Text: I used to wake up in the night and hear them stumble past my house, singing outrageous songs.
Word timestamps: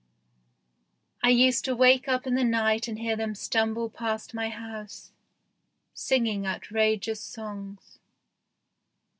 I 1.21 1.29
used 1.29 1.63
to 1.65 1.75
wake 1.75 2.07
up 2.07 2.25
in 2.25 2.33
the 2.33 2.43
night 2.43 2.87
and 2.87 2.97
hear 2.97 3.15
them 3.15 3.35
stumble 3.35 3.87
past 3.87 4.33
my 4.33 4.49
house, 4.49 5.11
singing 5.93 6.47
outrageous 6.47 7.19
songs. 7.21 7.99